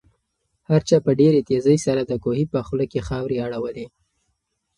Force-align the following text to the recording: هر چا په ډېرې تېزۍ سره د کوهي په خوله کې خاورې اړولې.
هر 0.69 0.81
چا 0.89 0.97
په 1.05 1.11
ډېرې 1.19 1.41
تېزۍ 1.49 1.77
سره 1.85 2.01
د 2.05 2.11
کوهي 2.23 2.45
په 2.53 2.59
خوله 2.67 2.85
کې 2.91 3.05
خاورې 3.07 3.37
اړولې. 3.45 3.85